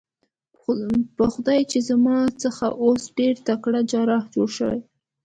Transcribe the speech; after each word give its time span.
په 1.17 1.23
خدای 1.33 1.61
چې 1.71 1.79
زما 1.89 2.17
څخه 2.43 2.65
اوس 2.83 3.01
ډېر 3.17 3.35
تکړه 3.47 3.81
جراح 3.91 4.23
جوړ 4.33 4.49
شوی. 4.57 4.79